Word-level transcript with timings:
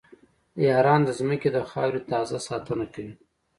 •باران 0.61 1.01
د 1.05 1.09
زمکې 1.19 1.49
د 1.53 1.57
خاورې 1.69 2.01
تازه 2.11 2.37
ساتنه 2.47 2.85
کوي. 2.93 3.13